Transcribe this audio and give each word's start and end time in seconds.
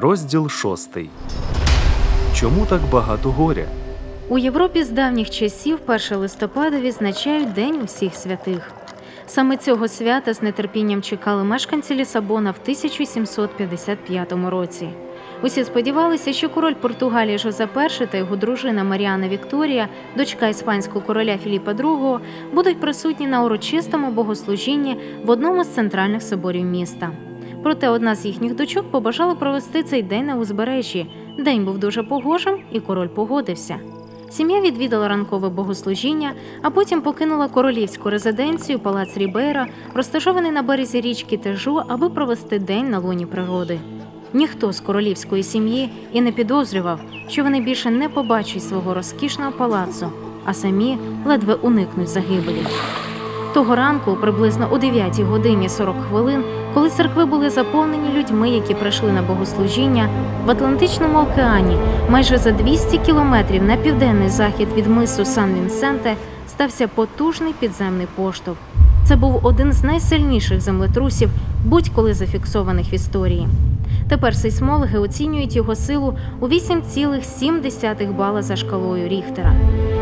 Розділ 0.00 0.48
шостий. 0.48 1.10
Чому 2.34 2.66
так 2.66 2.80
багато 2.92 3.30
горя? 3.30 3.64
У 4.28 4.38
Європі 4.38 4.84
з 4.84 4.90
давніх 4.90 5.30
часів 5.30 5.78
1 5.86 6.18
листопада 6.18 6.80
відзначають 6.80 7.52
День 7.52 7.82
усіх 7.84 8.14
святих. 8.14 8.70
Саме 9.26 9.56
цього 9.56 9.88
свята 9.88 10.34
з 10.34 10.52
нетерпінням 10.52 11.02
чекали 11.02 11.44
мешканці 11.44 11.94
Лісабона 11.94 12.50
в 12.50 12.58
1755 12.62 14.32
році. 14.48 14.88
Усі 15.42 15.64
сподівалися, 15.64 16.32
що 16.32 16.48
король 16.48 16.74
Португалії 16.74 17.38
Жозеп 17.38 17.70
І 18.00 18.06
та 18.06 18.18
його 18.18 18.36
дружина 18.36 18.84
Маріана 18.84 19.28
Вікторія, 19.28 19.88
дочка 20.16 20.48
іспанського 20.48 21.00
короля 21.00 21.38
Філіпа 21.38 21.72
II, 21.72 22.20
будуть 22.54 22.80
присутні 22.80 23.26
на 23.26 23.42
урочистому 23.42 24.10
богослужінні 24.10 25.00
в 25.24 25.30
одному 25.30 25.64
з 25.64 25.68
центральних 25.68 26.22
соборів 26.22 26.64
міста. 26.64 27.10
Проте 27.62 27.88
одна 27.88 28.14
з 28.14 28.26
їхніх 28.26 28.54
дочок 28.54 28.90
побажала 28.90 29.34
провести 29.34 29.82
цей 29.82 30.02
день 30.02 30.26
на 30.26 30.36
узбережжі. 30.36 31.06
День 31.38 31.64
був 31.64 31.78
дуже 31.78 32.02
погожим, 32.02 32.58
і 32.72 32.80
король 32.80 33.08
погодився. 33.08 33.76
Сім'я 34.30 34.60
відвідала 34.60 35.08
ранкове 35.08 35.48
богослужіння, 35.48 36.32
а 36.62 36.70
потім 36.70 37.00
покинула 37.00 37.48
королівську 37.48 38.10
резиденцію 38.10 38.78
палац 38.78 39.16
Рібейра, 39.16 39.66
розташований 39.94 40.50
на 40.50 40.62
березі 40.62 41.00
річки 41.00 41.36
Тежу, 41.36 41.82
аби 41.88 42.08
провести 42.08 42.58
день 42.58 42.90
на 42.90 42.98
луні 42.98 43.26
природи. 43.26 43.80
Ніхто 44.32 44.72
з 44.72 44.80
королівської 44.80 45.42
сім'ї 45.42 45.90
і 46.12 46.20
не 46.20 46.32
підозрював, 46.32 47.00
що 47.28 47.42
вони 47.42 47.60
більше 47.60 47.90
не 47.90 48.08
побачать 48.08 48.62
свого 48.62 48.94
розкішного 48.94 49.52
палацу, 49.52 50.12
а 50.44 50.54
самі 50.54 50.98
ледве 51.26 51.54
уникнуть 51.54 52.08
загибелі. 52.08 52.62
Того 53.58 53.74
ранку, 53.74 54.14
приблизно 54.14 54.68
о 54.70 54.78
9 54.78 55.20
годині 55.20 55.68
40 55.68 55.96
хвилин, 56.08 56.44
коли 56.74 56.90
церкви 56.90 57.24
були 57.24 57.50
заповнені 57.50 58.18
людьми, 58.18 58.50
які 58.50 58.74
прийшли 58.74 59.12
на 59.12 59.22
богослужіння, 59.22 60.08
в 60.44 60.50
Атлантичному 60.50 61.18
океані, 61.18 61.76
майже 62.08 62.38
за 62.38 62.52
200 62.52 62.98
кілометрів 62.98 63.62
на 63.62 63.76
південний 63.76 64.28
захід 64.28 64.68
від 64.76 64.86
мису 64.86 65.24
Сан-Вінсенте, 65.24 66.14
стався 66.48 66.88
потужний 66.88 67.52
підземний 67.60 68.06
поштовх. 68.14 68.58
Це 69.04 69.16
був 69.16 69.46
один 69.46 69.72
з 69.72 69.84
найсильніших 69.84 70.60
землетрусів, 70.60 71.30
будь-коли 71.64 72.14
зафіксованих 72.14 72.92
в 72.92 72.94
історії. 72.94 73.48
Тепер 74.08 74.36
сейсмологи 74.36 74.98
оцінюють 74.98 75.56
його 75.56 75.74
силу 75.74 76.14
у 76.40 76.48
8,7 76.48 78.16
бала 78.16 78.42
за 78.42 78.56
шкалою 78.56 79.08
Ріхтера. 79.08 79.52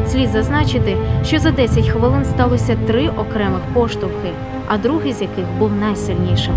Слід 0.07 0.29
зазначити, 0.29 0.97
що 1.25 1.39
за 1.39 1.51
10 1.51 1.89
хвилин 1.89 2.25
сталося 2.25 2.77
три 2.87 3.09
окремих 3.09 3.61
поштовхи, 3.75 4.33
а 4.69 4.79
другий 4.79 5.13
з 5.13 5.23
яких 5.23 5.45
був 5.59 5.73
найсильнішим. 5.73 6.55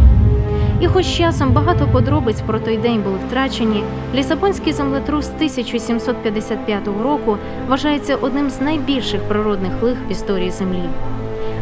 І 0.81 0.87
хоч 0.87 1.05
часом 1.05 1.51
багато 1.53 1.87
подробиць 1.91 2.41
про 2.41 2.59
той 2.59 2.77
день 2.77 3.01
були 3.01 3.17
втрачені, 3.27 3.83
Лісабонський 4.15 4.73
землетрус 4.73 5.29
1755 5.35 6.87
року 7.03 7.37
вважається 7.67 8.15
одним 8.15 8.49
з 8.49 8.61
найбільших 8.61 9.21
природних 9.21 9.83
лих 9.83 9.97
в 10.09 10.11
історії 10.11 10.51
Землі. 10.51 10.83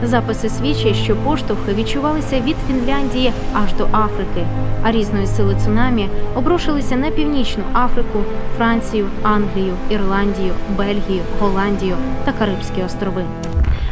Записи 0.03 0.49
свідчать, 0.49 0.95
що 0.95 1.15
поштовхи 1.15 1.73
відчувалися 1.73 2.39
від 2.39 2.55
Фінляндії 2.67 3.31
аж 3.53 3.73
до 3.73 3.83
Африки, 3.83 4.47
а 4.83 4.91
різної 4.91 5.27
сили 5.27 5.55
цунамі 5.65 6.09
обрушилися 6.35 6.95
на 6.95 7.11
північну 7.11 7.63
Африку, 7.73 8.19
Францію, 8.57 9.07
Англію, 9.23 9.73
Ірландію, 9.89 10.53
Бельгію, 10.77 11.21
Голландію 11.39 11.95
та 12.25 12.31
Карибські 12.31 12.83
острови. 12.83 13.23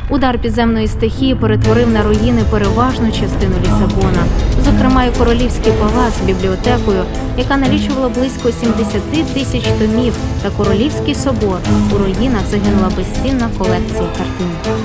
Удар 0.09 0.39
підземної 0.39 0.87
стихії 0.87 1.35
перетворив 1.35 1.89
на 1.89 2.03
руїни 2.03 2.43
переважну 2.51 3.11
частину 3.11 3.55
Лісабона, 3.61 4.23
зокрема 4.65 5.05
й 5.05 5.11
королівський 5.17 5.71
палац 5.71 6.13
з 6.23 6.25
бібліотекою, 6.25 7.03
яка 7.37 7.57
налічувала 7.57 8.09
близько 8.09 8.51
70 8.51 9.33
тисяч 9.33 9.63
томів, 9.79 10.13
та 10.41 10.49
королівський 10.49 11.15
собор. 11.15 11.57
У 11.95 11.97
руїнах 11.97 12.41
загинула 12.51 12.91
безцінна 12.97 13.49
колекція 13.57 14.09
картин. 14.17 14.75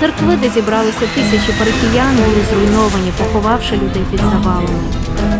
Церкви, 0.00 0.36
де 0.42 0.48
зібралися 0.50 1.04
тисячі 1.14 1.52
парихіян, 1.58 2.16
були 2.16 2.44
зруйновані, 2.50 3.12
поховавши 3.18 3.74
людей 3.74 4.02
під 4.10 4.20
завалами. 4.20 4.78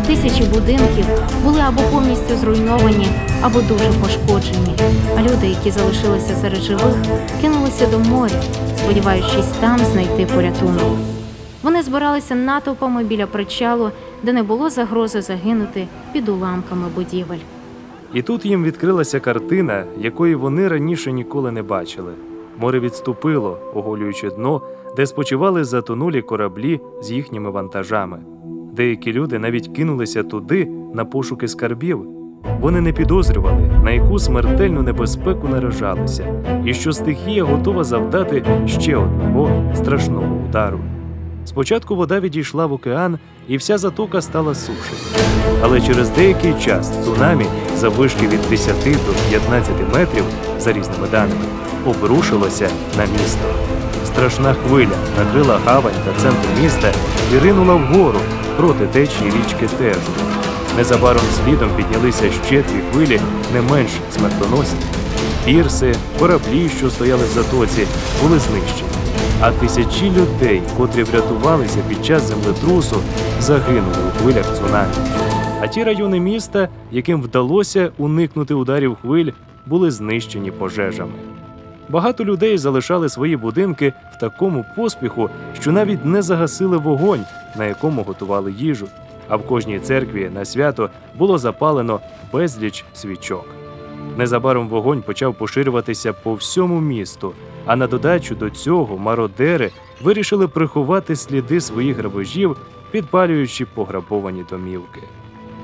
Тисячі 0.07 0.43
будинків 0.43 1.05
були 1.43 1.59
або 1.59 1.81
повністю 1.81 2.35
зруйновані, 2.35 3.07
або 3.41 3.61
дуже 3.61 3.91
пошкоджені. 4.01 4.75
А 5.17 5.21
люди, 5.21 5.47
які 5.47 5.71
залишилися 5.71 6.35
серед 6.35 6.61
живих, 6.61 6.95
кинулися 7.41 7.87
до 7.87 7.99
моря, 7.99 8.41
сподіваючись 8.77 9.47
там 9.59 9.77
знайти 9.79 10.25
порятунок. 10.35 10.97
Вони 11.63 11.83
збиралися 11.83 12.35
натовпами 12.35 13.03
біля 13.03 13.27
причалу, 13.27 13.91
де 14.23 14.33
не 14.33 14.43
було 14.43 14.69
загрози 14.69 15.21
загинути 15.21 15.87
під 16.13 16.29
уламками 16.29 16.87
будівель. 16.95 17.37
І 18.13 18.21
тут 18.21 18.45
їм 18.45 18.63
відкрилася 18.63 19.19
картина, 19.19 19.83
якої 19.97 20.35
вони 20.35 20.67
раніше 20.67 21.11
ніколи 21.11 21.51
не 21.51 21.63
бачили. 21.63 22.13
Море 22.57 22.79
відступило, 22.79 23.57
оголюючи 23.73 24.29
дно, 24.29 24.61
де 24.95 25.05
спочивали 25.05 25.63
затонулі 25.63 26.21
кораблі 26.21 26.79
з 27.01 27.11
їхніми 27.11 27.49
вантажами. 27.49 28.19
Деякі 28.73 29.13
люди 29.13 29.39
навіть 29.39 29.67
кинулися 29.67 30.23
туди 30.23 30.67
на 30.93 31.05
пошуки 31.05 31.47
скарбів. 31.47 32.05
Вони 32.59 32.81
не 32.81 32.93
підозрювали, 32.93 33.71
на 33.83 33.91
яку 33.91 34.19
смертельну 34.19 34.81
небезпеку 34.81 35.47
наражалися, 35.47 36.43
і 36.65 36.73
що 36.73 36.91
стихія 36.91 37.43
готова 37.43 37.83
завдати 37.83 38.43
ще 38.67 38.95
одного 38.95 39.75
страшного 39.75 40.35
удару. 40.49 40.79
Спочатку 41.45 41.95
вода 41.95 42.19
відійшла 42.19 42.65
в 42.65 42.73
океан, 42.73 43.19
і 43.47 43.57
вся 43.57 43.77
затока 43.77 44.21
стала 44.21 44.55
сушею. 44.55 45.25
Але 45.61 45.81
через 45.81 46.09
деякий 46.09 46.53
час 46.53 47.05
цунамі 47.05 47.45
заввишки 47.75 48.27
від 48.27 48.39
10 48.49 48.75
до 48.83 49.29
15 49.29 49.71
метрів 49.93 50.23
за 50.59 50.71
різними 50.73 51.07
даними 51.11 51.41
обрушилося 51.85 52.69
на 52.97 53.03
місто. 53.05 53.45
Страшна 54.05 54.53
хвиля 54.53 54.97
накрила 55.17 55.59
гавань 55.65 55.93
та 56.05 56.21
центр 56.21 56.61
міста 56.61 56.91
і 57.33 57.39
ринула 57.39 57.75
вгору 57.75 58.19
проти 58.59 58.85
течії 58.85 59.31
річки 59.31 59.67
Тежу. 59.77 59.99
Незабаром 60.77 61.21
слідом 61.21 61.69
піднялися 61.77 62.31
ще 62.31 62.61
дві 62.61 62.81
хвилі, 62.91 63.19
не 63.53 63.61
менш 63.61 63.89
смертоносні. 64.11 64.79
Пірси, 65.45 65.95
кораблі, 66.19 66.69
що 66.77 66.89
стояли 66.89 67.23
в 67.23 67.27
затоці, 67.27 67.87
були 68.21 68.39
знищені. 68.39 68.89
А 69.41 69.51
тисячі 69.51 70.11
людей, 70.11 70.61
котрі 70.77 71.03
врятувалися 71.03 71.79
під 71.89 72.05
час 72.05 72.23
землетрусу, 72.23 72.95
загинули 73.39 73.97
у 74.07 74.19
хвилях 74.19 74.57
цунамі. 74.57 74.93
А 75.61 75.67
ті 75.67 75.83
райони 75.83 76.19
міста, 76.19 76.69
яким 76.91 77.21
вдалося 77.21 77.91
уникнути 77.97 78.53
ударів 78.53 78.97
хвиль, 79.01 79.31
були 79.65 79.91
знищені 79.91 80.51
пожежами. 80.51 81.11
Багато 81.89 82.25
людей 82.25 82.57
залишали 82.57 83.09
свої 83.09 83.37
будинки 83.37 83.93
в 84.15 84.19
такому 84.19 84.65
поспіху, 84.75 85.29
що 85.59 85.71
навіть 85.71 86.05
не 86.05 86.21
загасили 86.21 86.77
вогонь, 86.77 87.25
на 87.57 87.65
якому 87.65 88.03
готували 88.03 88.51
їжу. 88.51 88.87
А 89.27 89.35
в 89.35 89.47
кожній 89.47 89.79
церкві 89.79 90.29
на 90.33 90.45
свято 90.45 90.89
було 91.17 91.37
запалено 91.37 91.99
безліч 92.33 92.85
свічок. 92.93 93.45
Незабаром 94.17 94.67
вогонь 94.67 95.01
почав 95.01 95.35
поширюватися 95.35 96.13
по 96.13 96.33
всьому 96.33 96.81
місту, 96.81 97.33
а 97.65 97.75
на 97.75 97.87
додачу 97.87 98.35
до 98.35 98.49
цього 98.49 98.97
мародери 98.97 99.71
вирішили 100.01 100.47
приховати 100.47 101.15
сліди 101.15 101.61
своїх 101.61 101.97
грабежів, 101.97 102.57
підпалюючи 102.91 103.65
пограбовані 103.65 104.45
домівки. 104.49 105.01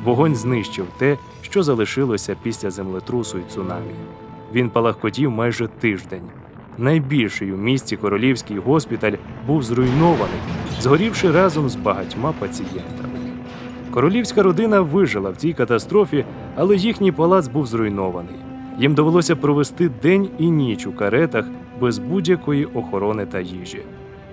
Вогонь 0.04 0.36
знищив 0.36 0.86
те, 0.98 1.18
що 1.42 1.64
залишилося 1.64 2.36
після 2.44 2.72
землетрусу 2.72 3.38
і 3.38 3.54
цунамі. 3.54 3.96
Він 4.54 4.70
палахкотів 4.70 5.32
майже 5.32 5.68
тиждень. 5.68 6.30
Найбільший 6.78 7.52
у 7.52 7.58
місті 7.58 7.98
королівський 7.98 8.58
госпіталь 8.58 9.14
був 9.48 9.64
зруйнований, 9.64 10.40
згорівши 10.80 11.32
разом 11.32 11.70
з 11.70 11.76
багатьма 11.76 12.34
пацієнтами. 12.40 13.20
Королівська 13.92 14.44
родина 14.44 14.82
вижила 14.82 15.30
в 15.30 15.36
цій 15.36 15.54
катастрофі, 15.54 16.26
але 16.56 16.76
їхній 16.76 17.12
палац 17.12 17.48
був 17.48 17.68
зруйнований. 17.68 18.36
Їм 18.80 18.94
довелося 18.94 19.36
провести 19.36 19.90
день 20.04 20.30
і 20.38 20.50
ніч 20.52 20.88
у 20.88 20.94
каретах 20.94 21.46
без 21.82 22.00
будь-якої 22.00 22.66
охорони 22.66 23.26
та 23.26 23.40
їжі. 23.40 23.80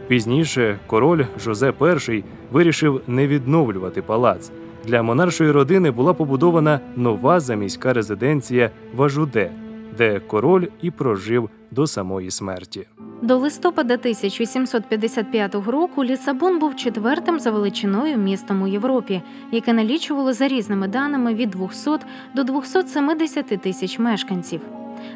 Пізніше 0.08 0.78
король 0.87 1.25
Жозе 1.44 1.72
І 2.08 2.25
вирішив 2.52 3.00
не 3.06 3.26
відновлювати 3.26 4.02
палац. 4.02 4.50
Для 4.87 5.02
монаршої 5.02 5.50
родини 5.50 5.90
була 5.90 6.14
побудована 6.14 6.81
нова 6.96 7.40
заміська 7.40 7.93
резиденція 7.93 8.70
Важуде, 8.96 9.50
де 9.98 10.20
король 10.20 10.66
і 10.82 10.90
прожив 10.90 11.50
до 11.70 11.86
самої 11.86 12.30
смерті. 12.30 12.86
До 13.22 13.38
листопада 13.38 13.94
1755 13.94 15.54
року 15.54 16.04
Лісабон 16.04 16.58
був 16.58 16.76
четвертим 16.76 17.40
за 17.40 17.50
величиною 17.50 18.18
містом 18.18 18.62
у 18.62 18.66
Європі, 18.66 19.22
яке 19.52 19.72
налічувало 19.72 20.32
за 20.32 20.48
різними 20.48 20.88
даними 20.88 21.34
від 21.34 21.50
200 21.50 21.90
до 22.34 22.44
270 22.44 23.46
тисяч 23.46 23.98
мешканців. 23.98 24.60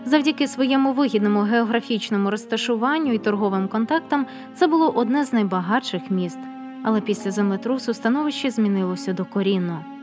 Завдяки 0.04 0.48
своєму 0.48 0.92
вигідному 0.92 1.40
географічному 1.40 2.30
розташуванню 2.30 3.12
і 3.12 3.18
торговим 3.18 3.68
контактам 3.68 4.26
це 4.54 4.66
було 4.66 4.90
одне 4.90 5.24
з 5.24 5.32
найбагатших 5.32 6.10
міст. 6.10 6.38
Але 6.82 7.00
після 7.00 7.30
землетрусу 7.30 7.94
становище 7.94 8.50
змінилося 8.50 9.12
докорінно. 9.12 9.95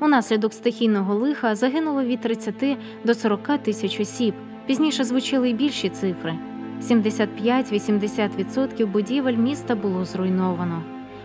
Унаслідок 0.00 0.54
стихійного 0.54 1.14
лиха 1.14 1.54
загинуло 1.54 2.02
від 2.02 2.20
30 2.20 2.78
до 3.04 3.14
40 3.14 3.58
тисяч 3.58 4.00
осіб. 4.00 4.34
Пізніше 4.66 5.04
звучали 5.04 5.50
й 5.50 5.54
більші 5.54 5.88
цифри. 5.88 6.34
75-80% 6.82 8.86
будівель 8.86 9.36
міста 9.36 9.74
було 9.74 10.04
зруйновано. 10.04 10.82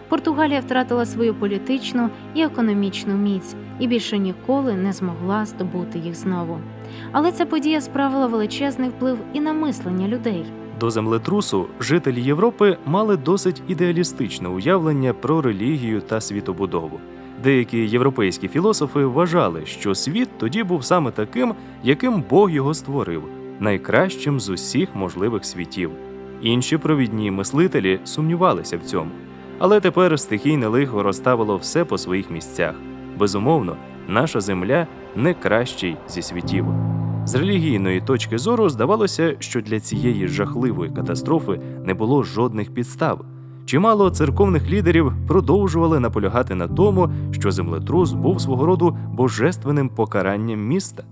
Португалія 0.09 0.59
втратила 0.59 1.05
свою 1.05 1.33
політичну 1.33 2.09
і 2.33 2.41
економічну 2.41 3.15
міць 3.15 3.55
і 3.79 3.87
більше 3.87 4.17
ніколи 4.17 4.73
не 4.73 4.93
змогла 4.93 5.45
здобути 5.45 5.99
їх 5.99 6.15
знову. 6.15 6.59
Але 7.11 7.31
ця 7.31 7.45
подія 7.45 7.81
справила 7.81 8.27
величезний 8.27 8.89
вплив 8.89 9.17
і 9.33 9.39
на 9.39 9.53
мислення 9.53 10.07
людей. 10.07 10.45
До 10.79 10.89
землетрусу 10.89 11.65
жителі 11.79 12.21
Європи 12.21 12.77
мали 12.85 13.17
досить 13.17 13.61
ідеалістичне 13.67 14.49
уявлення 14.49 15.13
про 15.13 15.41
релігію 15.41 16.01
та 16.01 16.21
світобудову. 16.21 16.99
Деякі 17.43 17.77
європейські 17.77 18.47
філософи 18.47 19.05
вважали, 19.05 19.65
що 19.65 19.95
світ 19.95 20.29
тоді 20.37 20.63
був 20.63 20.85
саме 20.85 21.11
таким, 21.11 21.53
яким 21.83 22.23
Бог 22.29 22.49
його 22.49 22.73
створив, 22.73 23.23
найкращим 23.59 24.39
з 24.39 24.49
усіх 24.49 24.95
можливих 24.95 25.45
світів. 25.45 25.91
Інші 26.41 26.77
провідні 26.77 27.31
мислителі 27.31 27.99
сумнівалися 28.03 28.77
в 28.77 28.81
цьому. 28.81 29.11
Але 29.59 29.79
тепер 29.79 30.19
стихійне 30.19 30.67
лихо 30.67 31.03
розставило 31.03 31.57
все 31.57 31.85
по 31.85 31.97
своїх 31.97 32.31
місцях. 32.31 32.75
Безумовно, 33.17 33.77
наша 34.07 34.41
земля 34.41 34.87
не 35.15 35.33
кращий 35.33 35.97
зі 36.07 36.21
світів. 36.21 36.65
З 37.25 37.35
релігійної 37.35 38.01
точки 38.01 38.37
зору 38.37 38.69
здавалося, 38.69 39.35
що 39.39 39.61
для 39.61 39.79
цієї 39.79 40.27
жахливої 40.27 40.91
катастрофи 40.91 41.61
не 41.85 41.93
було 41.93 42.23
жодних 42.23 42.73
підстав. 42.73 43.25
Чимало 43.65 44.09
церковних 44.09 44.69
лідерів 44.69 45.13
продовжували 45.27 45.99
наполягати 45.99 46.55
на 46.55 46.67
тому, 46.67 47.09
що 47.31 47.51
землетрус 47.51 48.13
був 48.13 48.41
свого 48.41 48.65
роду 48.65 48.97
божественним 49.13 49.89
покаранням 49.89 50.67
міста. 50.67 51.03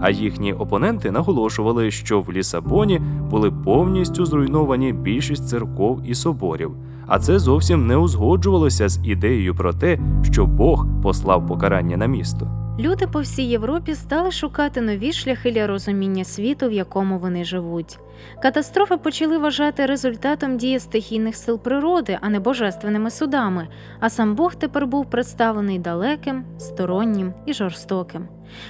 А 0.00 0.10
їхні 0.10 0.52
опоненти 0.52 1.10
наголошували, 1.10 1.90
що 1.90 2.20
в 2.20 2.32
Лісабоні 2.32 3.00
були 3.30 3.50
повністю 3.50 4.26
зруйновані 4.26 4.92
більшість 4.92 5.48
церков 5.48 6.00
і 6.04 6.14
соборів, 6.14 6.70
а 7.08 7.18
це 7.18 7.38
зовсім 7.38 7.86
не 7.86 7.96
узгоджувалося 7.96 8.88
з 8.88 9.00
ідеєю 9.04 9.54
про 9.54 9.72
те, 9.72 9.98
що 10.22 10.46
Бог 10.46 10.86
послав 11.02 11.46
покарання 11.46 11.96
на 11.96 12.06
місто. 12.06 12.58
Люди 12.78 13.06
по 13.06 13.20
всій 13.20 13.42
Європі 13.42 13.94
стали 13.94 14.30
шукати 14.30 14.80
нові 14.80 15.12
шляхи 15.12 15.50
для 15.50 15.66
розуміння 15.66 16.24
світу, 16.24 16.68
в 16.68 16.72
якому 16.72 17.18
вони 17.18 17.44
живуть. 17.44 17.98
Катастрофи 18.42 18.96
почали 18.96 19.38
вважати 19.38 19.86
результатом 19.86 20.56
дії 20.56 20.78
стихійних 20.78 21.36
сил 21.36 21.58
природи, 21.58 22.18
а 22.20 22.28
не 22.28 22.40
божественними 22.40 23.10
судами. 23.10 23.68
А 24.00 24.10
сам 24.10 24.34
Бог 24.34 24.54
тепер 24.54 24.86
був 24.86 25.10
представлений 25.10 25.78
далеким, 25.78 26.44
стороннім 26.58 27.34
і 27.46 27.52
жорстоким. 27.52 28.28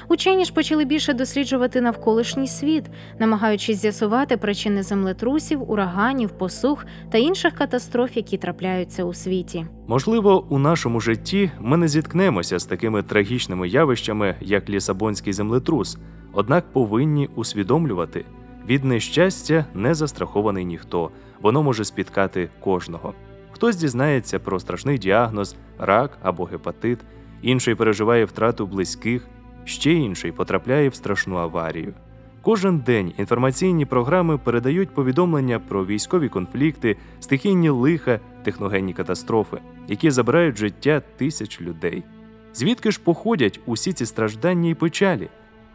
Учені 0.09 0.45
ж 0.45 0.53
почали 0.53 0.85
більше 0.85 1.13
досліджувати 1.13 1.81
навколишній 1.81 2.49
світ, 2.49 2.85
намагаючись 3.19 3.81
з'ясувати 3.81 4.37
причини 4.37 4.83
землетрусів, 4.83 5.71
ураганів, 5.71 6.31
посух 6.31 6.87
та 7.11 7.19
інших 7.19 7.55
катастроф, 7.55 8.17
які 8.17 8.28
трапляються 8.37 9.05
у 9.05 9.15
світі. 9.15 9.67
Можливо, 9.87 10.45
у 10.49 10.59
нашому 10.59 11.01
житті 11.01 11.51
ми 11.61 11.77
не 11.77 11.89
зіткнемося 11.89 12.59
з 12.59 12.67
такими 12.67 13.03
трагічними 13.03 13.69
явищами, 13.69 14.35
як 14.41 14.71
Лісабонський 14.71 15.33
землетрус, 15.33 15.99
однак 16.33 16.73
повинні 16.73 17.29
усвідомлювати 17.35 18.25
від 18.69 18.85
нещастя 18.85 19.65
не 19.75 19.95
застрахований 19.95 20.65
ніхто, 20.65 21.11
воно 21.41 21.63
може 21.63 21.85
спіткати 21.85 22.49
кожного. 22.61 23.15
Хтось 23.51 23.77
дізнається 23.77 24.39
про 24.39 24.61
страшний 24.61 24.99
діагноз, 24.99 25.57
рак 25.79 26.19
або 26.23 26.45
гепатит, 26.45 26.99
інший 27.43 27.75
переживає 27.75 28.25
втрату 28.25 28.67
близьких, 28.67 29.29
ще 29.65 29.93
інший 29.93 30.33
потрапляє 30.33 30.89
в 30.89 30.95
страшну 30.95 31.37
аварію. 31.37 31.95
Кожен 32.49 32.79
день 32.79 33.13
інформаційні 33.19 33.87
програми 33.87 34.39
передають 34.39 34.95
повідомлення 34.95 35.59
про 35.59 35.87
військові 35.87 36.29
конфлікти, 36.29 36.97
стихійні 37.21 37.69
лиха, 37.69 38.21
техногенні 38.43 38.93
катастрофи, 38.93 39.59
які 39.89 40.11
забирають 40.11 40.59
життя 40.59 41.03
тисяч 41.17 41.61
людей. 41.61 42.03
Звідки 42.55 42.91
ж 42.91 43.01
походять 43.05 43.61
усі 43.67 43.93
ці 43.93 44.07
страждання 44.07 44.71
і 44.71 44.75
печалі? 44.75 45.29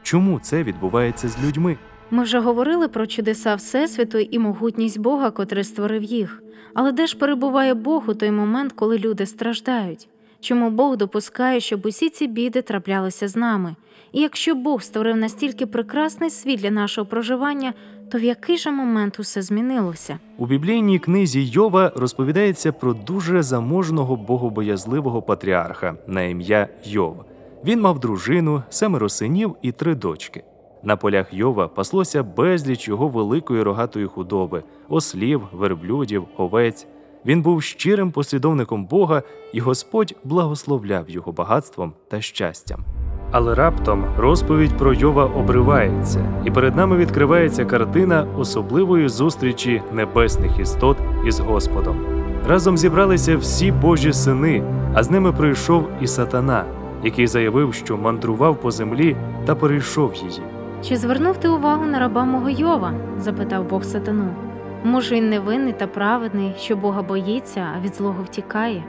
Чому 0.04 0.40
це 0.40 0.64
відбувається 0.64 1.28
з 1.30 1.44
людьми? 1.48 1.78
Ми 2.12 2.24
вже 2.24 2.40
говорили 2.40 2.88
про 2.88 3.08
чудеса 3.08 3.56
Всесвіту 3.56 4.18
і 4.18 4.40
могутність 4.40 5.00
Бога, 5.00 5.31
котрий 5.31 5.64
створив 5.64 6.04
їх. 6.04 6.44
Але 6.74 6.92
де 6.92 7.08
ж 7.08 7.18
перебуває 7.18 7.74
Бог 7.74 8.10
у 8.10 8.14
той 8.14 8.31
момент, 8.31 8.74
коли 8.75 8.98
люди 8.98 9.25
страждають? 9.25 10.08
Чому 10.44 10.69
Бог 10.69 10.98
допускає, 10.98 11.60
щоб 11.60 11.86
усі 11.86 12.10
ці 12.10 12.28
біди 12.28 12.62
траплялися 12.62 13.28
з 13.28 13.36
нами? 13.36 13.75
І 14.12 14.22
якщо 14.22 14.56
Бог 14.56 14.81
створив 14.81 15.18
настільки 15.18 15.66
прекрасний 15.66 16.30
світ 16.30 16.60
для 16.60 16.72
нашого 16.72 17.07
проживання, 17.07 17.74
то 18.12 18.18
в 18.18 18.24
який 18.24 18.57
же 18.57 18.72
момент 18.72 19.19
усе 19.19 19.42
змінилося? 19.42 20.19
У 20.38 20.45
біблійній 20.45 21.00
книзі 21.00 21.44
Йова 21.44 21.92
розповідається 21.95 22.72
про 22.72 22.94
дуже 22.94 23.44
заможного 23.44 24.16
богобоязливого 24.16 25.22
патріарха 25.22 25.95
на 26.07 26.22
ім'я 26.24 26.68
Йов. 26.86 27.25
Він 27.66 27.81
мав 27.81 28.00
дружину, 28.00 28.63
семеро 28.69 29.10
синів 29.10 29.56
і 29.62 29.72
три 29.72 29.96
дочки. 29.96 30.44
На 30.84 30.98
полях 30.98 31.34
Йова 31.34 31.68
паслося 31.68 32.24
безліч 32.24 32.88
його 32.88 33.07
великої 33.07 33.63
рогатої 33.63 34.06
худоби, 34.06 34.63
ослів, 34.89 35.42
верблюдів, 35.51 36.25
овець. 36.38 36.88
Він 37.25 37.42
був 37.42 37.64
щирим 37.64 38.12
послідовником 38.12 38.86
Бога, 38.86 39.22
і 39.54 39.60
Господь 39.60 40.16
благословляв 40.24 41.10
його 41.10 41.31
багатством 41.31 41.94
та 42.10 42.22
щастям. 42.22 42.84
Але 43.31 43.56
раптом 43.56 44.06
розповідь 44.18 44.78
про 44.78 44.94
Йова 44.94 45.25
обривається, 45.25 46.42
і 46.46 46.52
перед 46.52 46.75
нами 46.75 46.98
відкривається 46.98 47.66
картина 47.66 48.28
особливої 48.38 49.10
зустрічі 49.10 49.81
небесних 49.94 50.60
істот 50.60 50.98
із 51.28 51.40
Господом. 51.40 52.06
Разом 52.48 52.78
зібралися 52.78 53.38
всі 53.38 53.72
Божі 53.72 54.14
сини, 54.14 54.64
а 54.94 55.04
з 55.04 55.12
ними 55.12 55.31
прийшов 55.31 55.90
і 56.02 56.08
сатана, 56.08 56.66
який 57.04 57.28
заявив, 57.28 57.74
що 57.74 57.98
мандрував 57.98 58.56
по 58.62 58.72
землі 58.72 59.16
та 59.46 59.56
перейшов 59.56 60.16
її. 60.16 60.42
Чи 60.84 60.96
звернув 60.96 61.38
ти 61.38 61.50
увагу 61.50 61.86
на 61.86 62.00
раба 62.00 62.25
мого 62.25 62.50
Йова? 62.50 62.94
запитав 63.20 63.70
Бог 63.70 63.84
сатану. 63.84 64.52
Може, 64.83 65.15
він 65.15 65.30
невинний 65.30 65.74
та 65.74 65.88
праведний, 65.88 66.53
що 66.57 66.75
Бога 66.75 67.01
боїться, 67.01 67.68
а 67.75 67.85
від 67.85 67.95
злого 67.95 68.24
втікає. 68.24 68.83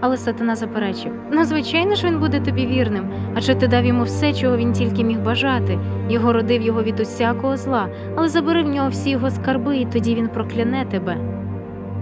Але 0.00 0.16
сатана 0.16 0.56
заперечив: 0.56 1.12
ну, 1.32 1.44
звичайно 1.44 1.94
ж, 1.94 2.06
він 2.06 2.18
буде 2.18 2.40
тобі 2.40 2.66
вірним, 2.66 3.10
адже 3.34 3.54
ти 3.54 3.68
дав 3.68 3.84
йому 3.84 4.04
все, 4.04 4.34
чого 4.34 4.56
він 4.56 4.72
тільки 4.72 5.04
міг 5.04 5.20
бажати. 5.20 5.78
Його 6.08 6.32
родив 6.32 6.62
його 6.62 6.82
від 6.82 7.00
усякого 7.00 7.56
зла, 7.56 7.88
але 8.16 8.28
забери 8.28 8.62
в 8.62 8.68
нього 8.68 8.88
всі 8.88 9.10
його 9.10 9.30
скарби, 9.30 9.76
і 9.76 9.84
тоді 9.84 10.14
він 10.14 10.28
прокляне 10.28 10.84
тебе. 10.84 11.16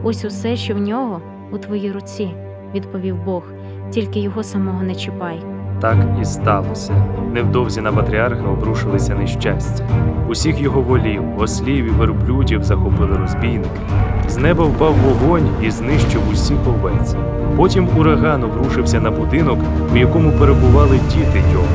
Ось 0.04 0.24
усе, 0.24 0.56
що 0.56 0.74
в 0.74 0.78
нього 0.78 1.22
у 1.52 1.58
твоїй 1.58 1.92
руці, 1.92 2.30
відповів 2.74 3.24
Бог, 3.24 3.42
тільки 3.90 4.20
його 4.20 4.42
самого 4.42 4.82
не 4.82 4.94
чіпай. 4.94 5.42
Так 5.80 5.96
і 6.22 6.24
сталося. 6.24 6.94
Невдовзі 7.34 7.80
на 7.80 7.92
патріарха 7.92 8.48
обрушилися 8.48 9.14
нещастя. 9.14 9.84
Усіх 10.28 10.60
його 10.60 10.80
волів, 10.80 11.22
ослів 11.38 11.84
і 11.84 11.90
верблюдів 11.90 12.64
захопили 12.64 13.16
розбійники. 13.16 13.80
З 14.28 14.36
неба 14.36 14.64
впав 14.64 14.94
вогонь 14.94 15.48
і 15.62 15.70
знищив 15.70 16.20
усіх 16.32 16.56
овець. 16.68 17.14
Потім 17.56 17.88
ураган 17.98 18.44
обрушився 18.44 19.00
на 19.00 19.10
будинок, 19.10 19.58
у 19.92 19.96
якому 19.96 20.32
перебували 20.32 20.98
діти 21.08 21.42
Йова, 21.52 21.66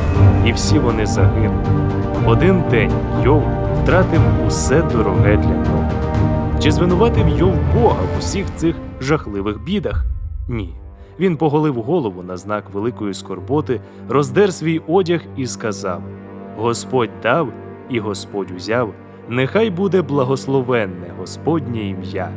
і 0.46 0.52
всі 0.52 0.78
вони 0.78 1.06
загинули. 1.06 1.64
Один 2.26 2.62
день 2.70 2.92
Йов 3.24 3.42
втратив 3.82 4.20
усе 4.46 4.82
дороге 4.82 5.36
для 5.36 5.50
нього. 5.50 5.90
Чи 6.62 6.70
звинуватив 6.70 7.28
Йов 7.28 7.52
Бога 7.74 8.00
в 8.14 8.18
усіх 8.18 8.46
цих 8.56 8.76
жахливих 9.00 9.64
бідах? 9.64 10.04
Ні. 10.48 10.74
Він 11.18 11.36
поголив 11.36 11.82
голову 11.82 12.22
на 12.22 12.36
знак 12.36 12.70
великої 12.72 13.14
скорботи, 13.14 13.80
роздер 14.08 14.52
свій 14.52 14.78
одяг 14.86 15.20
і 15.36 15.46
сказав: 15.46 16.02
Господь 16.56 17.10
дав 17.22 17.52
і 17.90 17.98
Господь 18.00 18.50
узяв, 18.50 18.94
нехай 19.28 19.70
буде 19.70 20.02
благословенне 20.02 21.12
Господнє 21.18 21.88
ім'я. 21.88 22.32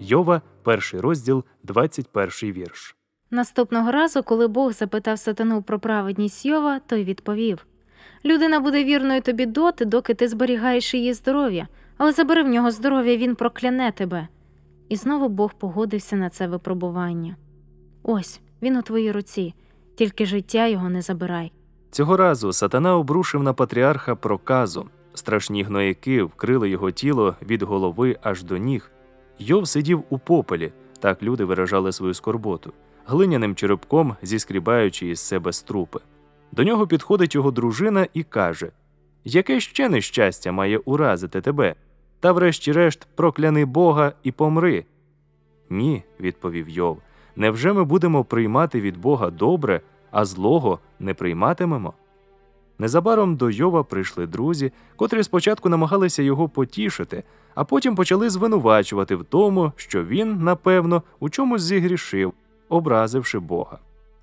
Йова, 0.00 0.42
перший 0.62 1.00
розділ, 1.00 1.44
21 1.62 2.52
вірш. 2.52 2.96
Наступного 3.30 3.92
разу, 3.92 4.22
коли 4.22 4.48
Бог 4.48 4.72
запитав 4.72 5.18
сатану 5.18 5.62
про 5.62 5.78
праведність 5.78 6.46
Йова, 6.46 6.80
той 6.86 7.04
відповів: 7.04 7.66
Людина 8.24 8.60
буде 8.60 8.84
вірною 8.84 9.20
тобі 9.20 9.46
доти, 9.46 9.84
доки 9.84 10.14
ти 10.14 10.28
зберігаєш 10.28 10.94
її 10.94 11.14
здоров'я, 11.14 11.68
але 11.96 12.12
забери 12.12 12.42
в 12.42 12.48
нього 12.48 12.70
здоров'я, 12.70 13.16
він 13.16 13.34
прокляне 13.34 13.92
тебе. 13.92 14.28
І 14.88 14.96
знову 14.96 15.28
Бог 15.28 15.54
погодився 15.54 16.16
на 16.16 16.30
це 16.30 16.46
випробування. 16.46 17.36
Ось 18.02 18.40
він 18.62 18.76
у 18.76 18.82
твоїй 18.82 19.12
руці, 19.12 19.54
тільки 19.94 20.26
життя 20.26 20.66
його 20.66 20.88
не 20.90 21.02
забирай. 21.02 21.52
Цього 21.90 22.16
разу 22.16 22.52
сатана 22.52 22.96
обрушив 22.96 23.42
на 23.42 23.52
патріарха 23.52 24.14
проказу. 24.14 24.86
Страшні 25.14 25.62
гнояки 25.62 26.22
вкрили 26.22 26.70
його 26.70 26.90
тіло 26.90 27.36
від 27.42 27.62
голови 27.62 28.16
аж 28.22 28.42
до 28.42 28.56
ніг. 28.56 28.90
Йов 29.38 29.68
сидів 29.68 30.04
у 30.10 30.18
попелі, 30.18 30.72
так 31.00 31.22
люди 31.22 31.44
виражали 31.44 31.92
свою 31.92 32.14
скорботу, 32.14 32.72
глиняним 33.06 33.54
черепком 33.54 34.16
зіскрібаючи 34.22 35.08
із 35.08 35.20
себе 35.20 35.52
струпи. 35.52 36.00
До 36.52 36.64
нього 36.64 36.86
підходить 36.86 37.34
його 37.34 37.50
дружина 37.50 38.06
і 38.14 38.22
каже: 38.22 38.70
Яке 39.24 39.60
ще 39.60 39.88
нещастя 39.88 40.52
має 40.52 40.78
уразити 40.78 41.40
тебе? 41.40 41.74
Та 42.20 42.32
врешті-решт 42.32 43.08
прокляни 43.14 43.64
Бога 43.64 44.12
і 44.22 44.32
помри. 44.32 44.84
Ні, 45.70 46.02
відповів 46.20 46.68
Йов. 46.68 46.98
Невже 47.36 47.72
ми 47.72 47.84
будемо 47.84 48.24
приймати 48.24 48.80
від 48.80 48.96
Бога 48.96 49.30
добре, 49.30 49.80
а 50.10 50.24
злого 50.24 50.78
не 51.00 51.14
прийматимемо? 51.14 51.92
Незабаром 52.78 53.36
до 53.36 53.50
Йова 53.50 53.82
прийшли 53.82 54.26
друзі, 54.26 54.72
котрі 54.96 55.22
спочатку 55.22 55.68
намагалися 55.68 56.22
його 56.22 56.48
потішити, 56.48 57.24
а 57.54 57.64
потім 57.64 57.94
почали 57.94 58.30
звинувачувати 58.30 59.16
в 59.16 59.24
тому, 59.24 59.72
що 59.76 60.04
він, 60.04 60.42
напевно, 60.42 61.02
у 61.20 61.28
чомусь 61.28 61.62
зігрішив, 61.62 62.32
образивши 62.68 63.38
Бога. 63.38 63.78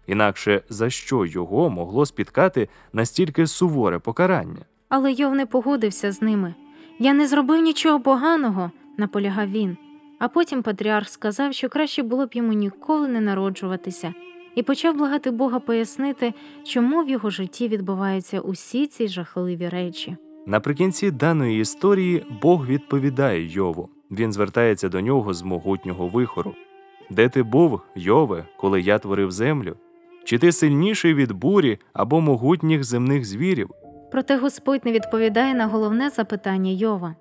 Інакше 0.07 0.61
за 0.69 0.89
що 0.89 1.25
його 1.25 1.69
могло 1.69 2.05
спіткати 2.05 2.69
настільки 2.93 3.47
суворе 3.47 3.99
покарання? 3.99 4.65
Але 4.89 5.11
Йов 5.11 5.35
не 5.35 5.45
погодився 5.45 6.11
з 6.11 6.21
ними. 6.21 6.55
Я 6.99 7.13
не 7.13 7.27
зробив 7.27 7.61
нічого 7.61 7.99
поганого, 7.99 8.71
наполягав 8.97 9.49
він. 9.49 9.77
А 10.19 10.27
потім 10.27 10.63
патріарх 10.63 11.09
сказав, 11.09 11.53
що 11.53 11.69
краще 11.69 12.03
було 12.03 12.25
б 12.25 12.29
йому 12.33 12.53
ніколи 12.53 13.07
не 13.07 13.21
народжуватися, 13.21 14.13
і 14.55 14.63
почав 14.63 14.97
благати 14.97 15.31
Бога 15.31 15.59
пояснити, 15.59 16.33
чому 16.63 17.03
в 17.03 17.09
його 17.09 17.29
житті 17.29 17.67
відбуваються 17.67 18.39
усі 18.39 18.88
ці 18.88 19.07
жахливі 19.07 19.69
речі. 19.69 20.17
Наприкінці 20.45 21.11
даної 21.11 21.61
історії 21.61 22.25
Бог 22.41 22.67
відповідає 22.67 23.53
Йову. 23.53 23.89
Він 24.11 24.33
звертається 24.33 24.89
до 24.89 25.01
нього 25.01 25.33
з 25.33 25.41
могутнього 25.41 26.07
вихору. 26.07 26.55
Де 27.09 27.29
ти 27.29 27.43
був, 27.43 27.81
Йове, 27.95 28.45
коли 28.57 28.81
я 28.81 28.99
творив 28.99 29.31
землю? 29.31 29.75
Чи 30.23 30.38
ти 30.38 30.51
сильніший 30.51 31.13
від 31.13 31.31
бурі 31.31 31.79
або 31.93 32.21
могутніх 32.21 32.83
земних 32.83 33.25
звірів? 33.25 33.69
Проте 34.11 34.38
Господь 34.38 34.85
не 34.85 34.91
відповідає 34.91 35.53
на 35.55 35.67
головне 35.67 36.09
запитання 36.09 36.71
Йова. 36.71 37.15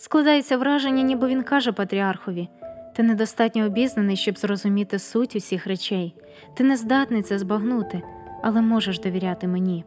Складається 0.00 0.56
враження, 0.56 1.02
ніби 1.02 1.26
він 1.26 1.42
каже 1.42 1.72
патріархові: 1.72 2.48
ти 2.96 3.02
недостатньо 3.02 3.66
обізнаний, 3.66 4.16
щоб 4.16 4.38
зрозуміти 4.38 4.98
суть 4.98 5.36
усіх 5.36 5.66
речей, 5.66 6.14
ти 6.54 6.64
не 6.64 6.76
здатний 6.76 7.22
це 7.22 7.38
збагнути, 7.38 8.02
але 8.42 8.62
можеш 8.62 9.00
довіряти 9.00 9.48
мені. 9.48 9.84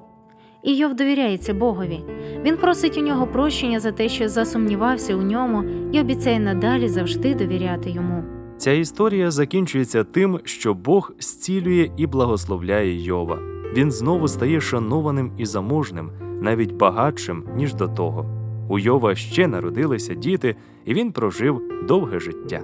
І 0.63 0.75
Йов 0.75 0.94
довіряється 0.94 1.53
Богові. 1.53 2.00
Він 2.44 2.58
просить 2.58 2.98
у 2.98 3.01
нього 3.01 3.27
прощення 3.27 3.80
за 3.80 3.91
те, 3.91 4.10
що 4.10 4.30
засумнівався 4.30 5.15
у 5.15 5.22
ньому, 5.22 5.63
і 5.91 6.00
обіцяє 6.00 6.39
надалі 6.39 6.88
завжди 6.88 7.36
довіряти 7.36 7.89
йому. 7.89 8.24
Ця 8.58 8.72
історія 8.72 9.32
закінчується 9.32 10.03
тим, 10.03 10.39
що 10.44 10.74
Бог 10.74 11.12
зцілює 11.20 11.89
і 11.98 12.08
благословляє 12.08 13.03
Йова. 13.03 13.39
Він 13.74 13.91
знову 13.91 14.27
стає 14.27 14.62
шанованим 14.62 15.32
і 15.38 15.46
заможним, 15.46 16.12
навіть 16.41 16.72
багатшим, 16.72 17.44
ніж 17.56 17.74
до 17.74 17.88
того. 17.88 18.40
У 18.72 18.80
Йова 18.80 19.16
ще 19.16 19.48
народилися 19.48 20.13
діти, 20.13 20.56
і 20.86 20.94
він 20.94 21.12
прожив 21.12 21.62
довге 21.88 22.20
життя. 22.20 22.62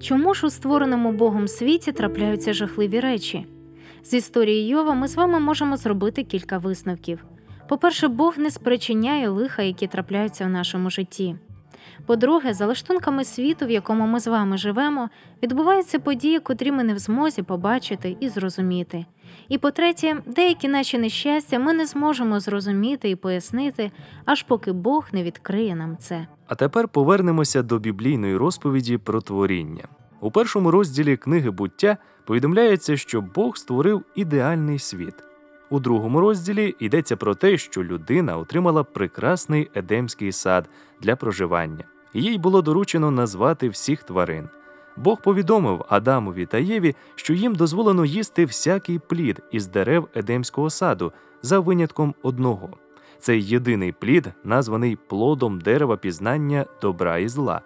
Чому 0.00 0.34
ж 0.34 0.46
у 0.46 0.50
створеному 0.50 1.12
Богом 1.12 1.48
світі 1.48 1.92
трапляються 1.92 2.52
жахливі 2.52 3.00
речі? 3.00 3.46
З 4.02 4.14
історії 4.14 4.68
Йова 4.68 4.94
ми 4.94 5.08
з 5.08 5.16
вами 5.16 5.40
можемо 5.40 5.76
зробити 5.76 6.24
кілька 6.24 6.58
висновків. 6.58 7.24
По-перше, 7.68 8.08
Бог 8.08 8.38
не 8.38 8.50
спричиняє 8.50 9.28
лиха, 9.28 9.62
які 9.62 9.86
трапляються 9.86 10.46
в 10.46 10.48
нашому 10.48 10.90
житті. 10.90 11.36
По-друге, 12.06 12.54
за 12.54 12.66
лаштунками 12.66 13.24
світу, 13.24 13.66
в 13.66 13.70
якому 13.70 14.06
ми 14.06 14.20
з 14.20 14.26
вами 14.26 14.58
живемо, 14.58 15.10
відбуваються 15.42 15.98
події, 15.98 16.38
котрі 16.38 16.72
ми 16.72 16.84
не 16.84 16.94
в 16.94 16.98
змозі 16.98 17.42
побачити 17.42 18.16
і 18.20 18.28
зрозуміти. 18.28 19.06
І 19.48 19.58
по-третє, 19.58 20.16
деякі 20.26 20.68
наші 20.68 20.98
нещастя 20.98 21.58
ми 21.58 21.72
не 21.72 21.86
зможемо 21.86 22.40
зрозуміти 22.40 23.10
і 23.10 23.16
пояснити, 23.16 23.90
аж 24.24 24.42
поки 24.42 24.72
Бог 24.72 25.08
не 25.12 25.22
відкриє 25.22 25.76
нам 25.76 25.96
це. 25.96 26.26
А 26.46 26.54
тепер 26.54 26.88
повернемося 26.88 27.62
до 27.62 27.78
біблійної 27.78 28.36
розповіді 28.36 28.98
про 28.98 29.20
творіння. 29.20 29.84
У 30.20 30.30
першому 30.30 30.70
розділі 30.70 31.16
книги 31.16 31.50
буття 31.50 31.96
повідомляється, 32.26 32.96
що 32.96 33.20
Бог 33.20 33.56
створив 33.56 34.04
ідеальний 34.14 34.78
світ. 34.78 35.14
У 35.70 35.80
другому 35.80 36.20
розділі 36.20 36.74
йдеться 36.78 37.16
про 37.16 37.34
те, 37.34 37.58
що 37.58 37.84
людина 37.84 38.36
отримала 38.36 38.84
прекрасний 38.84 39.70
едемський 39.74 40.32
сад 40.32 40.68
для 41.00 41.16
проживання. 41.16 41.84
Їй 42.14 42.38
було 42.38 42.62
доручено 42.62 43.10
назвати 43.10 43.68
всіх 43.68 44.02
тварин. 44.02 44.48
Бог 44.96 45.22
повідомив 45.22 45.84
Адамові 45.88 46.46
та 46.46 46.58
Єві, 46.58 46.96
що 47.14 47.34
їм 47.34 47.54
дозволено 47.54 48.04
їсти 48.04 48.44
всякий 48.44 48.98
плід 48.98 49.42
із 49.50 49.66
дерев 49.66 50.08
Едемського 50.14 50.70
саду 50.70 51.12
за 51.42 51.60
винятком 51.60 52.14
одного. 52.22 52.68
Цей 53.18 53.42
єдиний 53.42 53.92
плід 53.92 54.32
названий 54.44 54.96
плодом 55.08 55.60
дерева 55.60 55.96
пізнання 55.96 56.66
добра 56.82 57.18
і 57.18 57.28
зла. 57.28 57.60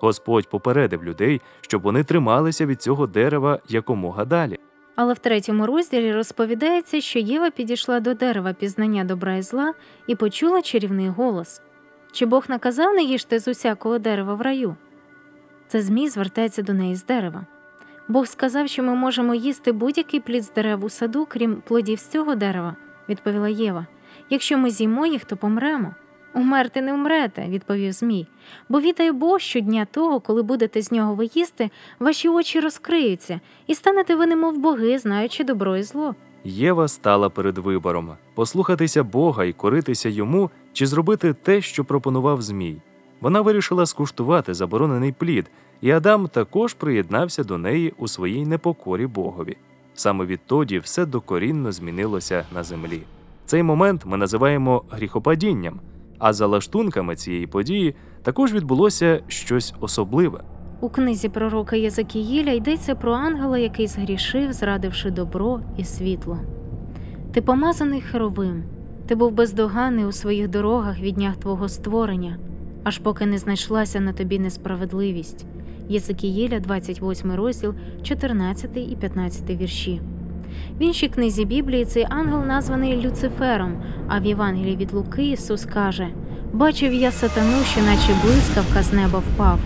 Господь 0.00 0.50
попередив 0.50 1.04
людей, 1.04 1.40
щоб 1.60 1.82
вони 1.82 2.04
трималися 2.04 2.66
від 2.66 2.82
цього 2.82 3.06
дерева 3.06 3.58
якомога 3.68 4.24
далі. 4.24 4.58
Але 4.96 5.12
в 5.12 5.18
третьому 5.18 5.66
розділі 5.66 6.14
розповідається, 6.14 7.00
що 7.00 7.18
Єва 7.18 7.50
підійшла 7.50 8.00
до 8.00 8.14
дерева 8.14 8.52
пізнання 8.52 9.04
добра 9.04 9.36
і 9.36 9.42
зла 9.42 9.74
і 10.06 10.14
почула 10.14 10.62
чарівний 10.62 11.08
голос. 11.08 11.62
Чи 12.12 12.26
Бог 12.26 12.44
наказав 12.48 12.94
не 12.94 13.02
їжте 13.02 13.38
з 13.38 13.48
усякого 13.48 13.98
дерева 13.98 14.34
в 14.34 14.40
раю? 14.40 14.76
Це 15.68 15.82
Змій 15.82 16.08
звертається 16.08 16.62
до 16.62 16.72
неї 16.72 16.94
з 16.94 17.04
дерева. 17.04 17.46
Бог 18.08 18.26
сказав, 18.26 18.68
що 18.68 18.82
ми 18.82 18.94
можемо 18.94 19.34
їсти 19.34 19.72
будь-який 19.72 20.20
плід 20.20 20.42
з 20.42 20.52
дерев 20.52 20.84
у 20.84 20.88
саду, 20.88 21.26
крім 21.30 21.62
плодів 21.66 21.98
з 21.98 22.06
цього 22.06 22.34
дерева, 22.34 22.76
відповіла 23.08 23.48
Єва. 23.48 23.86
Якщо 24.30 24.58
ми 24.58 24.70
з'їмо 24.70 25.06
їх, 25.06 25.24
то 25.24 25.36
помремо. 25.36 25.94
Умерти 26.34 26.82
не 26.82 26.92
вмрете, 26.92 27.46
відповів 27.48 27.92
Змій. 27.92 28.26
Бо 28.68 28.80
вітає 28.80 29.12
Бог, 29.12 29.40
що 29.40 29.60
дня 29.60 29.86
того, 29.90 30.20
коли 30.20 30.42
будете 30.42 30.82
з 30.82 30.92
нього 30.92 31.14
виїсти, 31.14 31.70
ваші 31.98 32.28
очі 32.28 32.60
розкриються, 32.60 33.40
і 33.66 33.74
станете 33.74 34.14
ви 34.14 34.26
немов 34.26 34.58
боги, 34.58 34.98
знаючи 34.98 35.44
добро 35.44 35.76
і 35.76 35.82
зло. 35.82 36.14
Єва 36.44 36.88
стала 36.88 37.30
перед 37.30 37.58
вибором 37.58 38.16
послухатися 38.34 39.02
Бога 39.02 39.44
і 39.44 39.52
коритися 39.52 40.08
йому, 40.08 40.50
чи 40.72 40.86
зробити 40.86 41.34
те, 41.34 41.60
що 41.60 41.84
пропонував 41.84 42.42
Змій. 42.42 42.76
Вона 43.20 43.40
вирішила 43.40 43.86
скуштувати 43.86 44.54
заборонений 44.54 45.12
плід, 45.12 45.50
і 45.80 45.90
Адам 45.90 46.28
також 46.28 46.74
приєднався 46.74 47.44
до 47.44 47.58
неї 47.58 47.94
у 47.98 48.08
своїй 48.08 48.46
непокорі 48.46 49.06
Богові. 49.06 49.56
Саме 49.94 50.26
відтоді 50.26 50.78
все 50.78 51.06
докорінно 51.06 51.72
змінилося 51.72 52.44
на 52.54 52.62
землі. 52.62 53.02
Цей 53.46 53.62
момент 53.62 54.02
ми 54.06 54.16
називаємо 54.16 54.82
гріхопадінням, 54.90 55.80
а 56.20 56.32
за 56.32 56.46
лаштунками 56.46 57.16
цієї 57.16 57.46
події 57.46 57.94
також 58.22 58.52
відбулося 58.52 59.22
щось 59.26 59.74
особливе. 59.80 60.40
У 60.80 60.88
книзі 60.88 61.28
пророка 61.28 61.76
Єзекіїля 61.76 62.50
йдеться 62.50 62.94
про 62.94 63.12
ангела, 63.12 63.58
який 63.58 63.86
згрішив, 63.86 64.52
зрадивши 64.52 65.10
добро 65.10 65.60
і 65.76 65.84
світло. 65.84 66.38
Ти 67.32 67.42
помазаний 67.42 68.00
херовим, 68.00 68.62
ти 69.06 69.14
був 69.14 69.32
бездоганний 69.32 70.04
у 70.04 70.12
своїх 70.12 70.48
дорогах 70.48 71.00
від 71.00 71.14
днях 71.14 71.36
твого 71.36 71.68
створення, 71.68 72.38
аж 72.84 72.98
поки 72.98 73.26
не 73.26 73.38
знайшлася 73.38 74.00
на 74.00 74.12
тобі 74.12 74.38
несправедливість. 74.38 75.46
Єзекіїля, 75.88 76.60
28 76.60 77.32
розділ, 77.32 77.74
14 78.02 78.76
і 78.76 78.96
15 79.00 79.50
вірші. 79.50 80.00
В 80.80 80.82
іншій 80.82 81.08
книзі 81.08 81.44
Біблії 81.44 81.84
цей 81.84 82.06
ангел 82.10 82.44
названий 82.46 83.06
Люцифером, 83.06 83.72
а 84.08 84.20
в 84.20 84.24
Євангелії 84.24 84.76
від 84.76 84.92
Луки 84.92 85.30
Ісус 85.30 85.64
каже: 85.64 86.08
Бачив 86.52 86.92
я 86.92 87.10
сатану, 87.10 87.62
що 87.64 87.80
наче 87.80 88.12
блискавка 88.24 88.82
з 88.82 88.92
неба 88.92 89.18
впав. 89.18 89.58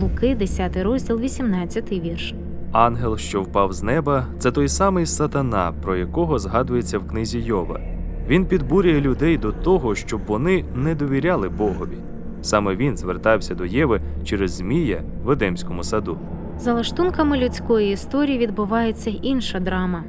Луки, 0.00 0.34
10 0.34 0.76
розділ, 0.76 1.20
18 1.20 1.92
вірш. 1.92 2.34
Ангел, 2.72 3.16
що 3.16 3.42
впав 3.42 3.72
з 3.72 3.82
неба, 3.82 4.26
це 4.38 4.50
той 4.50 4.68
самий 4.68 5.06
сатана, 5.06 5.72
про 5.82 5.96
якого 5.96 6.38
згадується 6.38 6.98
в 6.98 7.08
книзі 7.08 7.38
Йова. 7.38 7.80
Він 8.28 8.46
підбурює 8.46 9.00
людей 9.00 9.38
до 9.38 9.52
того, 9.52 9.94
щоб 9.94 10.20
вони 10.26 10.64
не 10.74 10.94
довіряли 10.94 11.48
Богові. 11.48 11.98
Саме 12.42 12.76
він 12.76 12.96
звертався 12.96 13.54
до 13.54 13.64
Єви 13.64 14.00
через 14.24 14.50
Змія 14.50 15.02
в 15.24 15.30
Едемському 15.30 15.82
саду. 15.84 16.18
За 16.58 16.74
лаштунками 16.74 17.36
людської 17.36 17.92
історії 17.92 18.38
відбувається 18.38 19.10
інша 19.22 19.60
драма. 19.60 20.04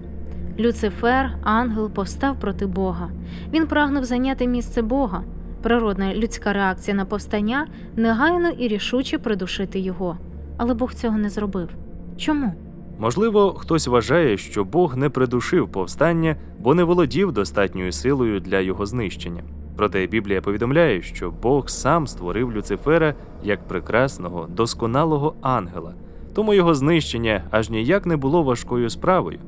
Люцифер, 0.59 1.31
ангел, 1.43 1.89
повстав 1.89 2.39
проти 2.39 2.65
Бога. 2.65 3.09
Він 3.53 3.67
прагнув 3.67 4.05
зайняти 4.05 4.47
місце 4.47 4.81
Бога. 4.81 5.23
Природна 5.61 6.13
людська 6.13 6.53
реакція 6.53 6.97
на 6.97 7.05
повстання 7.05 7.67
негайно 7.95 8.49
і 8.49 8.67
рішуче 8.67 9.17
придушити 9.17 9.79
його. 9.79 10.17
Але 10.57 10.73
Бог 10.73 10.93
цього 10.93 11.17
не 11.17 11.29
зробив. 11.29 11.69
Чому? 12.17 12.53
Можливо, 12.97 13.53
хтось 13.53 13.87
вважає, 13.87 14.37
що 14.37 14.63
Бог 14.63 14.97
не 14.97 15.09
придушив 15.09 15.71
повстання, 15.71 16.35
бо 16.59 16.75
не 16.75 16.83
володів 16.83 17.31
достатньою 17.31 17.91
силою 17.91 18.39
для 18.39 18.59
його 18.59 18.85
знищення. 18.85 19.43
Проте 19.75 20.07
Біблія 20.07 20.41
повідомляє, 20.41 21.01
що 21.01 21.31
Бог 21.31 21.69
сам 21.69 22.07
створив 22.07 22.53
Люцифера 22.53 23.13
як 23.43 23.67
прекрасного, 23.67 24.47
досконалого 24.55 25.35
ангела, 25.41 25.93
тому 26.33 26.53
його 26.53 26.73
знищення 26.73 27.43
аж 27.51 27.69
ніяк 27.69 28.05
не 28.05 28.17
було 28.17 28.43
важкою 28.43 28.89
справою. 28.89 29.39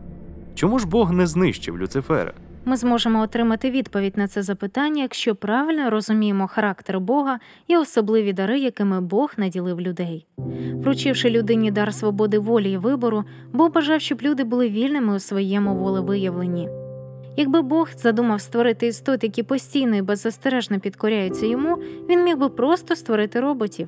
Чому 0.56 0.80
ж 0.80 0.88
Бог 0.88 1.12
не 1.12 1.28
знищив 1.28 1.82
Люцифера? 1.82 2.34
Ми 2.66 2.78
зможемо 2.78 3.22
отримати 3.22 3.72
відповідь 3.72 4.18
на 4.18 4.28
це 4.28 4.42
запитання, 4.42 5.02
якщо 5.02 5.36
правильно 5.36 5.90
розуміємо 5.90 6.48
характер 6.48 7.00
Бога 7.00 7.40
і 7.68 7.78
особливі 7.78 8.34
дари, 8.34 8.60
якими 8.60 9.02
Бог 9.02 9.34
наділив 9.38 9.82
людей. 9.82 10.26
Вручивши 10.74 11.30
людині 11.30 11.72
дар 11.72 11.94
свободи 11.94 12.40
волі 12.40 12.72
і 12.72 12.78
вибору, 12.78 13.24
Бог 13.54 13.72
бажав, 13.72 14.02
щоб 14.02 14.22
люди 14.22 14.44
були 14.44 14.70
вільними 14.70 15.16
у 15.16 15.20
своєму 15.20 15.76
волевиявленні. 15.76 16.70
Якби 17.38 17.62
Бог 17.62 17.90
задумав 17.98 18.42
створити 18.42 18.88
істот, 18.88 19.24
які 19.24 19.44
постійно 19.44 19.96
і 19.96 20.02
беззастережно 20.02 20.80
підкоряються 20.80 21.46
йому, 21.46 21.78
він 22.10 22.24
міг 22.24 22.38
би 22.38 22.50
просто 22.50 22.96
створити 22.96 23.40
роботів. 23.40 23.88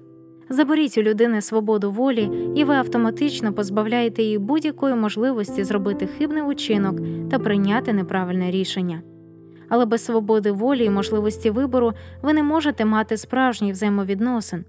Заберіть 0.53 0.97
у 0.97 1.01
людини 1.01 1.41
свободу 1.41 1.91
волі, 1.91 2.29
і 2.55 2.63
ви 2.63 2.75
автоматично 2.75 3.53
позбавляєте 3.53 4.23
її 4.23 4.37
будь-якої 4.37 4.95
можливості 4.95 5.63
зробити 5.63 6.07
хибний 6.07 6.43
учинок 6.43 6.97
та 7.31 7.39
прийняти 7.39 7.93
неправильне 7.93 8.51
рішення. 8.51 9.01
Але 9.69 9.85
без 9.85 10.05
свободи 10.05 10.51
волі 10.51 10.85
і 10.85 10.89
можливості 10.89 11.49
вибору 11.49 11.93
ви 12.21 12.33
не 12.33 12.43
можете 12.43 12.85
мати 12.85 13.17
справжній 13.17 13.71
взаємовідносин. 13.71 14.65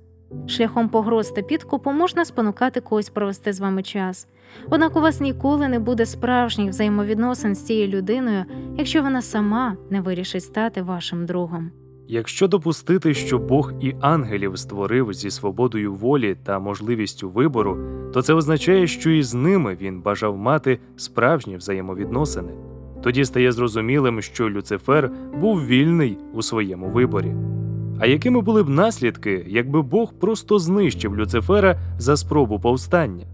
Шляхом 0.47 0.89
погроз 0.89 1.31
та 1.31 1.43
підкупу 1.43 1.93
можна 1.93 2.25
спонукати 2.25 2.81
когось 2.81 3.09
провести 3.09 3.53
з 3.53 3.61
вами 3.61 3.83
час. 3.83 4.29
Однак 4.71 4.97
у 4.97 5.01
вас 5.01 5.21
ніколи 5.21 5.69
не 5.69 5.79
буде 5.79 6.07
справжніх 6.07 6.71
взаємовідносин 6.71 7.55
з 7.55 7.67
цією 7.67 7.89
людиною, 7.89 8.45
якщо 8.79 9.03
вона 9.03 9.23
сама 9.23 9.77
не 9.91 10.01
вирішить 10.01 10.45
стати 10.45 10.83
вашим 10.83 11.27
другом. 11.27 11.84
Якщо 12.09 12.49
допустити, 12.49 13.15
що 13.15 13.39
Бог 13.39 13.73
і 13.81 13.95
ангелів 14.01 14.59
створив 14.59 15.13
зі 15.13 15.31
свободою 15.31 15.95
волі 15.95 16.37
та 16.45 16.59
можливістю 16.59 17.31
вибору, 17.31 17.79
то 18.13 18.23
це 18.23 18.35
означає, 18.35 18.87
що 18.87 19.11
і 19.11 19.23
з 19.23 19.35
ними 19.35 19.77
він 19.81 20.01
бажав 20.01 20.37
мати 20.37 20.79
справжні 20.97 21.57
взаємовідносини. 21.57 22.53
Тоді 23.03 23.25
стає 23.25 23.53
зрозумілим, 23.53 24.23
що 24.23 24.51
Люцифер 24.51 25.11
був 25.41 25.67
вільний 25.67 26.19
у 26.35 26.43
своєму 26.43 26.91
виборі. 26.91 27.35
А 28.01 28.07
якими 28.07 28.41
були 28.41 28.63
б 28.63 28.69
наслідки, 28.69 29.47
якби 29.49 29.83
Бог 29.83 30.13
просто 30.13 30.59
знищив 30.59 31.17
Люцифера 31.17 31.79
за 31.99 32.17
спробу 32.17 32.61
повстання? 32.61 33.27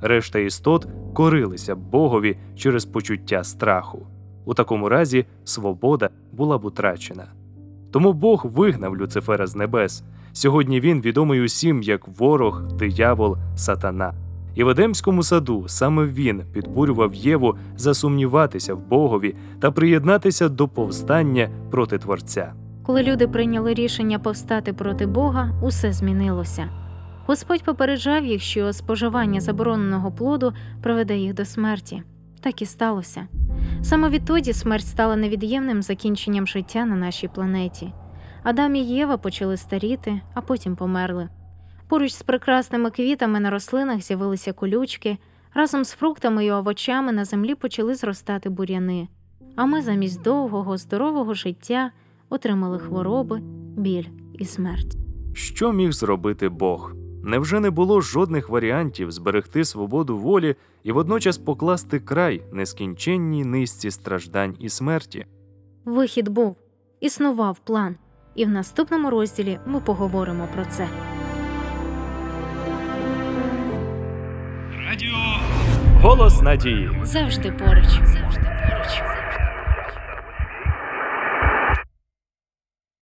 Решта 0.00 0.38
істот 0.38 0.88
корилися 1.14 1.74
б 1.76 1.78
Богові 1.78 2.36
через 2.56 2.84
почуття 2.84 3.44
страху. 3.44 4.06
У 4.44 4.54
такому 4.54 4.88
разі 4.88 5.26
свобода 5.44 6.10
була 6.32 6.58
б 6.58 6.64
утрачена. 6.64 7.26
Тому 7.94 8.12
Бог 8.12 8.46
вигнав 8.46 8.96
Люцифера 8.96 9.46
з 9.46 9.56
небес. 9.56 10.02
Сьогодні 10.32 10.80
він 10.80 11.00
відомий 11.00 11.44
усім 11.44 11.82
як 11.82 12.08
ворог, 12.18 12.62
диявол, 12.62 13.36
сатана. 13.56 14.14
І 14.54 14.64
в 14.64 14.68
Едемському 14.68 15.22
саду 15.22 15.64
саме 15.68 16.04
він 16.06 16.42
підбурював 16.52 17.14
Єву 17.14 17.56
засумніватися 17.76 18.74
в 18.74 18.88
Богові 18.88 19.34
та 19.60 19.70
приєднатися 19.70 20.48
до 20.48 20.68
повстання 20.68 21.48
проти 21.70 21.98
Творця. 21.98 22.52
Коли 22.82 23.02
люди 23.02 23.28
прийняли 23.28 23.74
рішення 23.74 24.18
повстати 24.18 24.72
проти 24.72 25.06
Бога, 25.06 25.50
усе 25.62 25.92
змінилося. 25.92 26.68
Господь 27.26 27.64
попереджав 27.64 28.24
їх, 28.24 28.42
що 28.42 28.72
споживання 28.72 29.40
забороненого 29.40 30.12
плоду 30.12 30.52
приведе 30.82 31.16
їх 31.16 31.34
до 31.34 31.44
смерті. 31.44 32.02
Так 32.44 32.62
і 32.62 32.66
сталося. 32.66 33.26
Саме 33.82 34.08
відтоді 34.08 34.52
смерть 34.52 34.86
стала 34.86 35.16
невід'ємним 35.16 35.82
закінченням 35.82 36.46
життя 36.46 36.84
на 36.84 36.96
нашій 36.96 37.28
планеті. 37.28 37.92
Адам 38.42 38.76
і 38.76 38.80
Єва 38.80 39.16
почали 39.16 39.56
старіти, 39.56 40.20
а 40.34 40.40
потім 40.40 40.76
померли. 40.76 41.28
Поруч 41.88 42.12
з 42.12 42.22
прекрасними 42.22 42.90
квітами 42.90 43.40
на 43.40 43.50
рослинах 43.50 44.00
з'явилися 44.00 44.52
колючки, 44.52 45.18
разом 45.54 45.84
з 45.84 45.90
фруктами 45.90 46.44
і 46.44 46.50
овочами 46.50 47.12
на 47.12 47.24
землі 47.24 47.54
почали 47.54 47.94
зростати 47.94 48.48
бур'яни. 48.50 49.08
А 49.56 49.66
ми 49.66 49.82
замість 49.82 50.22
довгого, 50.22 50.76
здорового 50.76 51.34
життя 51.34 51.90
отримали 52.28 52.78
хвороби, 52.78 53.40
біль 53.76 54.06
і 54.38 54.44
смерть. 54.44 54.96
Що 55.32 55.72
міг 55.72 55.92
зробити 55.92 56.48
Бог? 56.48 56.94
Невже 57.26 57.60
не 57.60 57.70
було 57.70 58.00
жодних 58.00 58.48
варіантів 58.48 59.12
зберегти 59.12 59.64
свободу 59.64 60.18
волі 60.18 60.56
і 60.82 60.92
водночас 60.92 61.38
покласти 61.38 62.00
край 62.00 62.42
нескінченній 62.52 63.44
низці 63.44 63.90
страждань 63.90 64.56
і 64.58 64.68
смерті? 64.68 65.26
Вихід 65.84 66.28
був, 66.28 66.56
існував 67.00 67.58
план, 67.58 67.96
і 68.34 68.44
в 68.44 68.48
наступному 68.48 69.10
розділі 69.10 69.58
ми 69.66 69.80
поговоримо 69.80 70.48
про 70.54 70.64
це. 70.64 70.88
Радіо 74.88 75.16
Голос 76.02 76.42
надії. 76.42 76.90
Завжди 77.02 77.52
поруч. 77.52 77.84
Завжди 77.84 78.40
поруч. 78.40 79.13